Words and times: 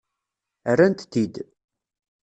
Rrant-t-id. 0.73 1.35